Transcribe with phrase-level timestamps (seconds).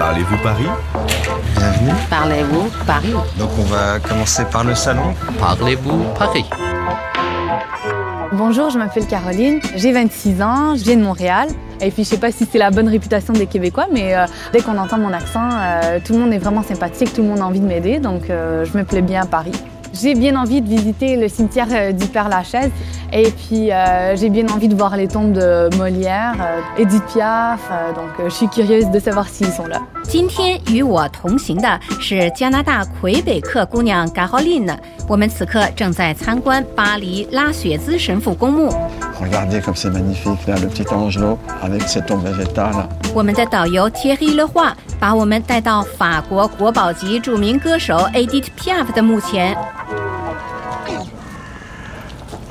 [0.00, 0.64] Parlez-vous Paris?
[1.58, 1.92] Bienvenue.
[2.08, 3.12] Parlez-vous Paris?
[3.38, 5.14] Donc on va commencer par le salon.
[5.38, 6.46] Parlez-vous Paris?
[8.32, 11.48] Bonjour, je m'appelle Caroline, j'ai 26 ans, je viens de Montréal.
[11.82, 14.24] Et puis je sais pas si c'est la bonne réputation des Québécois, mais euh,
[14.54, 17.40] dès qu'on entend mon accent, euh, tout le monde est vraiment sympathique, tout le monde
[17.40, 19.52] a envie de m'aider, donc euh, je me plais bien à Paris.
[19.93, 22.71] J'ai bien envie de visiter le cimetière euh, du Père-Lachaise
[23.13, 27.61] et puis euh, j'ai bien envie de voir les tombes de Molière, euh, Edith Piaf,
[27.71, 29.81] euh, donc euh, je suis curieuse de savoir s'ils sont là.
[30.03, 34.77] 今天与我同行的是加拿大魁北克姑娘 Caroline。
[35.07, 38.69] 我们此刻正在参观巴黎拉雪兹神父公墓。
[39.19, 42.87] Regardez comme c'est magnifique là, le petit Angelo avec ses tombes végétales.
[43.13, 49.55] 我们的导游 Thierry Leroy 把我们带到法国国宝级着名歌手 Edith Piaf 的墓前。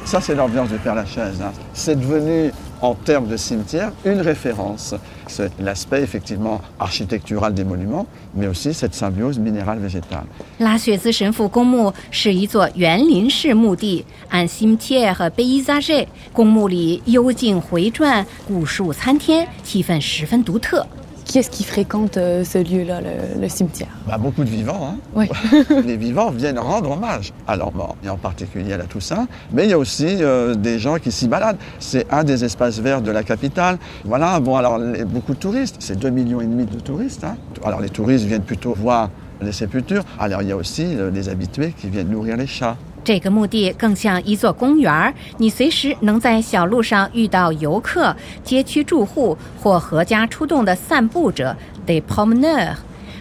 [0.07, 1.41] Ça c'est l'ambiance du Père Lachaise.
[1.43, 1.53] hein.
[1.73, 4.96] C'est devenu en termes de cimetière une référence.
[5.28, 10.26] C'est l'aspect effectivement architectural des monuments, mais aussi cette symbiose minérale-végétale.
[10.60, 20.86] 拉雪兹神父公墓是一座园林式墓地，按 cimetière paysage，公墓里幽静回转，古树参天，气氛十分独特。
[21.30, 23.90] Qui est-ce qui fréquente euh, ce lieu-là, le, le cimetière?
[24.08, 24.94] Bah, beaucoup de vivants.
[24.94, 24.98] Hein.
[25.14, 25.30] Oui.
[25.86, 29.28] Les vivants viennent rendre hommage à leurs morts, et en particulier à la Toussaint.
[29.54, 31.58] Mais il y a aussi euh, des gens qui s'y baladent.
[31.78, 33.78] C'est un des espaces verts de la capitale.
[34.06, 37.24] Voilà, bon, alors les- beaucoup de touristes, c'est 2,5 millions et demi de touristes.
[37.24, 37.38] hein.
[37.64, 40.04] Alors les touristes viennent plutôt voir les sépultures.
[40.20, 42.76] Alors il y a aussi euh, les habitués qui viennent nourrir les chats.
[43.04, 52.76] 这个墓地更像一座公园儿，你随时能在小路上遇到游客、街区住户或阖家出动的散步者 （des promeneurs），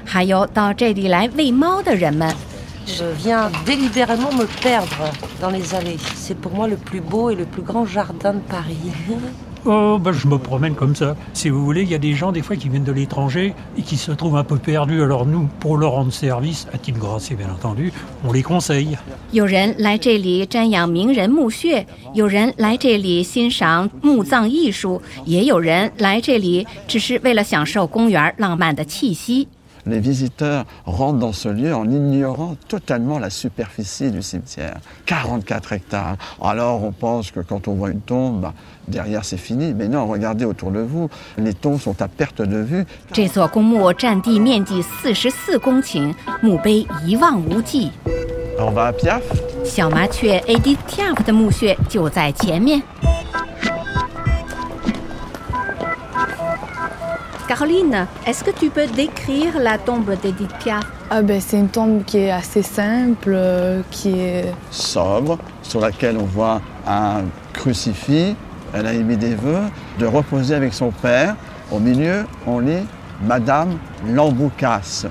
[0.05, 2.35] 还有到这里来喂猫的人们。
[2.87, 5.99] Je viens délibérément me perdre dans les allées.
[6.15, 8.79] C'est pour moi le plus beau et le plus grand jardin de Paris.
[9.71, 11.15] Oh, ben, je me promène comme ça.
[11.35, 13.83] Si vous voulez, il y a des gens des fois qui viennent de l'étranger et
[13.83, 15.03] qui se trouvent un peu perdus.
[15.03, 17.93] Alors nous, pour leur rendre service, à titre gracieux bien entendu,
[18.25, 18.97] on les conseille.
[19.31, 29.49] 有人来这里瞻仰名人墓穴，有人来这里欣赏墓葬艺术，也有人来这里只是为了享受公园浪漫的气息。
[29.86, 34.78] Les visiteurs rentrent dans ce lieu en ignorant totalement la superficie du cimetière.
[35.06, 36.16] 44 hectares.
[36.42, 38.54] Alors on pense que quand on voit une tombe, bah,
[38.88, 39.74] derrière c'est fini.
[39.74, 42.86] Mais non, regardez autour de vous, les tombes sont à perte de vue.
[43.12, 47.92] 这座公墓占地面积四十四公顷，墓碑一望无际。
[48.58, 49.22] On va à Piaf
[49.66, 52.82] 小麻雀 Edith Piaf 的墓穴就在前面。
[57.48, 62.04] Caroline, est-ce que tu peux décrire la tombe d'Edith Piaf Ah ben c'est une tombe
[62.06, 68.36] qui est assez simple, euh, qui est sobre, sur laquelle on voit un crucifix.
[68.74, 71.36] Elle a émis des vœux de reposer avec son père.
[71.72, 72.86] Au milieu, on lit
[73.22, 73.78] Madame
[74.08, 75.06] Lamboucas,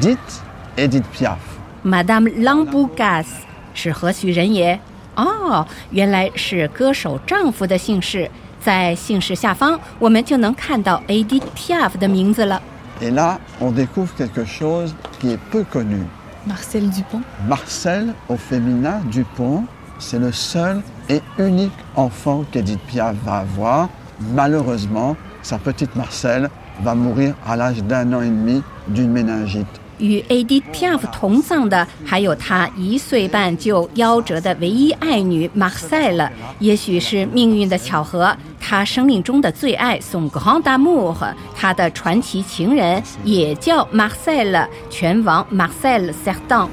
[0.00, 0.42] dite
[0.76, 1.38] Edith Piaf.
[1.84, 3.26] Madame Lamboucas
[3.74, 4.78] 是何许人也？
[5.16, 8.30] 哦，原来是歌手丈夫的姓氏。
[8.66, 12.62] 在姓氏下方，我们就能看到 Edith Piaf 的名字了。
[13.00, 16.06] Et là, on découvre quelque chose qui est peu connu.
[16.46, 17.22] Marcel Dupont.
[17.48, 19.64] Marcel, au féminin, Dupont,
[19.98, 23.88] c'est le seul et unique enfant qu'Edith Piaf va avoir.
[24.34, 26.48] Malheureusement, sa petite Marcel
[26.82, 29.66] va mourir à l'âge d'un an et demi d'une méningite.
[29.99, 36.29] 与 ADPf 同葬的还有他一岁半就夭折的唯一爱女马赛勒。
[36.59, 46.67] 也许是命运的巧合，他生命中的最爱宋格昂达穆和他的传奇情人也叫马赛勒，拳王马赛勒 sardang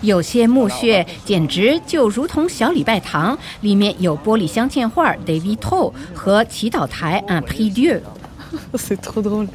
[0.00, 8.00] 有些墓穴简直就如同小礼拜堂，里面有玻璃镶嵌画 David t o 和祈祷台 Un Prie Dieu。
[8.74, 9.46] C'est trop drôle.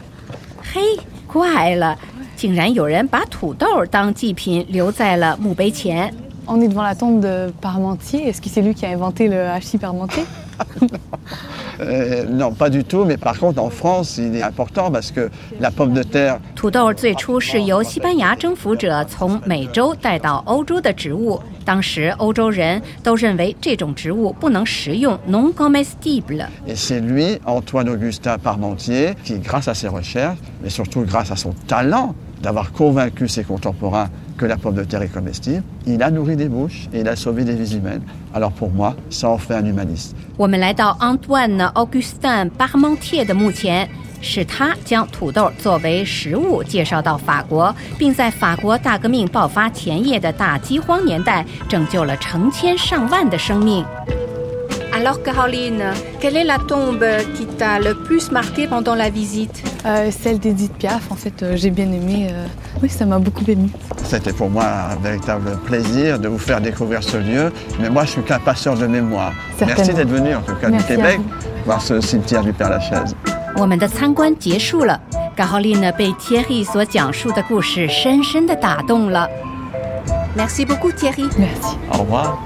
[0.73, 0.81] 嘿，
[1.27, 1.99] 怪了，
[2.37, 6.13] 竟然有人把土豆当祭品留在了墓碑前。
[6.45, 8.29] On est devant la tombe de Parmentier.
[8.29, 10.23] Est-ce que c'est lui qui a inventé le hachis Parmentier
[11.80, 15.30] Euh, non, pas du tout, mais par contre en France, il est important parce que
[15.60, 26.46] la pomme de terre, 土豆最初是由西班牙征服者从美洲带到欧洲的植物，当时欧洲人都认为这种植物不能食用 （non comestible）。
[26.66, 31.52] et c'est lui, Antoine-Augustin Parmentier, qui grâce à ses recherches, mais surtout grâce à son
[31.66, 36.34] talent d'avoir convaincu ses contemporains que la pomme de terre est comestible, il a nourri
[36.34, 38.02] des bouches et il a sauvé des vies humaines.
[38.34, 40.14] Alors pour moi, ça en fait un humaniste.
[40.36, 43.88] 我们来到 Antoine Augustin Parmentier 的墓前，
[44.20, 53.84] 是他将土豆作为食物介绍到法国，并在法国大革命爆发前夜的大饥荒年代拯救了成千上万的生命。
[54.96, 55.82] Alors Caroline,
[56.20, 57.04] quelle est la tombe
[57.34, 61.56] qui t'a le plus marqué pendant la visite Euh, celle d'Edith Piaf, en fait, euh,
[61.56, 62.28] j'ai bien aimé.
[62.30, 62.46] euh,
[62.82, 63.68] Oui, ça m'a beaucoup ému.
[64.04, 67.52] C'était pour moi un véritable plaisir de vous faire découvrir ce lieu.
[67.80, 69.32] Mais moi, je suis qu'un passeur de mémoire.
[69.32, 69.96] Merci Certainement.
[69.98, 71.64] d'être venu, en tout cas, Merci du à Québec, vous.
[71.66, 73.14] voir ce cimetière du Père-Lachaise.
[73.56, 74.98] 我们的参观结束了，
[75.36, 79.28] 嘎豪丽呢被 Thierry 所讲述的故事深深的打动了。
[80.36, 81.28] Merci beaucoup Thierry.
[81.36, 81.76] Merci.
[81.90, 82.38] Au revoir.